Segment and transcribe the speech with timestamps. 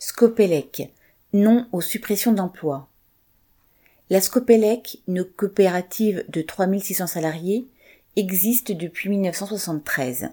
[0.00, 0.92] Scopelec,
[1.32, 2.86] nom aux suppressions d'emplois.
[4.10, 7.66] La Scopelec, une coopérative de 3600 salariés,
[8.14, 10.28] existe depuis 1973.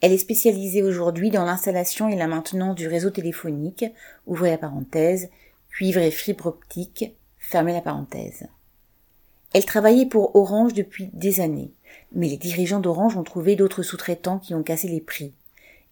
[0.00, 3.84] Elle est spécialisée aujourd'hui dans l'installation et la maintenance du réseau téléphonique,
[4.26, 5.30] ouvrez la parenthèse,
[5.68, 8.48] cuivre et fibre optique, fermez la parenthèse.
[9.54, 11.70] Elle travaillait pour Orange depuis des années,
[12.10, 15.32] mais les dirigeants d'Orange ont trouvé d'autres sous-traitants qui ont cassé les prix,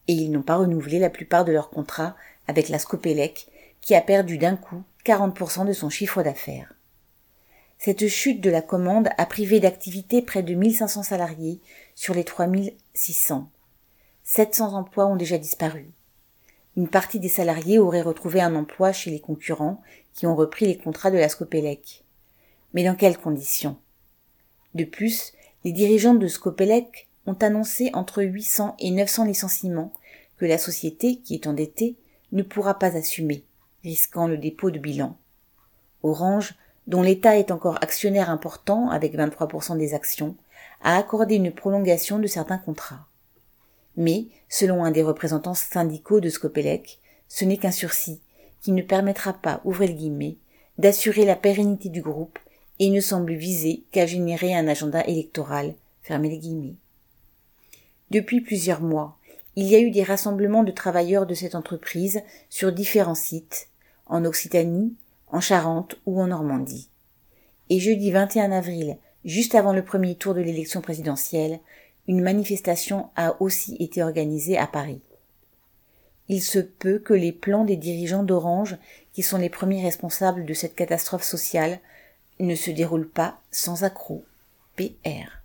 [0.09, 2.17] et ils n'ont pas renouvelé la plupart de leurs contrats
[2.49, 3.47] avec la Scopelec,
[3.81, 6.75] qui a perdu d'un coup 40% de son chiffre d'affaires.
[7.79, 11.61] Cette chute de la commande a privé d'activité près de 1500 salariés
[11.95, 13.49] sur les 3600.
[14.25, 15.93] 700 emplois ont déjà disparu.
[16.77, 19.81] Une partie des salariés auraient retrouvé un emploi chez les concurrents
[20.13, 22.05] qui ont repris les contrats de la Scopelec.
[22.75, 23.77] Mais dans quelles conditions?
[24.75, 25.33] De plus,
[25.65, 29.93] les dirigeants de Scopelec ont annoncé entre 800 et 900 licenciements
[30.37, 31.97] que la société, qui est endettée,
[32.33, 33.45] ne pourra pas assumer,
[33.83, 35.17] risquant le dépôt de bilan.
[36.03, 36.55] Orange,
[36.87, 40.37] dont l'État est encore actionnaire important avec 23% des actions,
[40.83, 43.07] a accordé une prolongation de certains contrats.
[43.97, 48.21] Mais, selon un des représentants syndicaux de Scopelec, ce n'est qu'un sursis
[48.61, 50.37] qui ne permettra pas, ouvrez le guillemets,
[50.79, 52.39] d'assurer la pérennité du groupe
[52.79, 56.77] et ne semble viser qu'à générer un agenda électoral, fermez les guillemets.
[58.11, 59.18] Depuis plusieurs mois,
[59.61, 63.71] il y a eu des rassemblements de travailleurs de cette entreprise sur différents sites,
[64.07, 64.95] en Occitanie,
[65.27, 66.91] en Charente ou en Normandie.
[67.69, 71.59] Et jeudi 21 avril, juste avant le premier tour de l'élection présidentielle,
[72.07, 75.01] une manifestation a aussi été organisée à Paris.
[76.29, 78.77] Il se peut que les plans des dirigeants d'Orange,
[79.13, 81.81] qui sont les premiers responsables de cette catastrophe sociale,
[82.39, 84.25] ne se déroulent pas sans accroc.
[84.77, 85.43] PR.